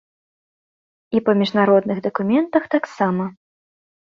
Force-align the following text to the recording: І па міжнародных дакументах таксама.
І 1.19 1.21
па 1.27 1.31
міжнародных 1.43 1.97
дакументах 2.07 2.63
таксама. 2.77 3.25